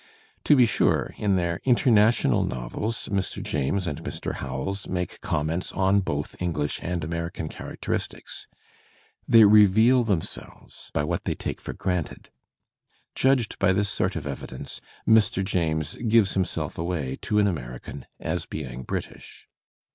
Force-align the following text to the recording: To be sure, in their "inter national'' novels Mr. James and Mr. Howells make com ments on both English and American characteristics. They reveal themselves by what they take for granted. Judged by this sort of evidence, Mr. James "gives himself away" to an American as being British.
To 0.45 0.55
be 0.55 0.65
sure, 0.65 1.13
in 1.19 1.35
their 1.35 1.59
"inter 1.63 1.91
national'' 1.91 2.47
novels 2.47 3.07
Mr. 3.09 3.39
James 3.43 3.85
and 3.85 4.03
Mr. 4.03 4.37
Howells 4.37 4.87
make 4.87 5.21
com 5.21 5.45
ments 5.45 5.71
on 5.73 5.99
both 5.99 6.41
English 6.41 6.79
and 6.81 7.03
American 7.03 7.47
characteristics. 7.47 8.47
They 9.27 9.45
reveal 9.45 10.03
themselves 10.03 10.89
by 10.95 11.03
what 11.03 11.25
they 11.25 11.35
take 11.35 11.61
for 11.61 11.73
granted. 11.73 12.31
Judged 13.13 13.59
by 13.59 13.73
this 13.73 13.89
sort 13.89 14.15
of 14.15 14.25
evidence, 14.25 14.81
Mr. 15.07 15.43
James 15.45 15.93
"gives 15.93 16.33
himself 16.33 16.79
away" 16.79 17.19
to 17.21 17.37
an 17.37 17.45
American 17.45 18.07
as 18.19 18.47
being 18.47 18.81
British. 18.81 19.47